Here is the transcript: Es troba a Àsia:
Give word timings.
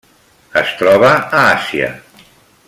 Es 0.61 0.71
troba 0.79 1.11
a 1.17 1.43
Àsia: 1.43 1.93